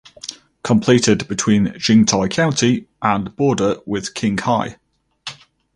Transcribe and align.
Completed 0.63 1.27
between 1.27 1.67
Jingtai 1.73 2.31
County 2.31 2.87
and 3.03 3.35
border 3.35 3.75
with 3.85 4.15
Qinghai. 4.15 4.77